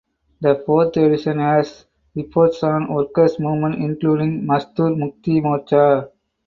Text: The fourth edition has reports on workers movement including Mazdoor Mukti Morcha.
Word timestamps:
The 0.39 0.63
fourth 0.65 0.97
edition 0.97 1.37
has 1.37 1.85
reports 2.15 2.63
on 2.63 2.91
workers 2.91 3.39
movement 3.39 3.75
including 3.75 4.41
Mazdoor 4.47 4.95
Mukti 4.95 5.39
Morcha. 5.43 6.09